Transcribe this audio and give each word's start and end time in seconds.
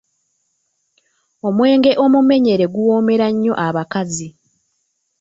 Omwenge 1.47 1.91
omumenyere 2.05 2.65
guwoomera 2.73 3.27
nnyo 3.33 3.53
abakazi. 3.67 4.27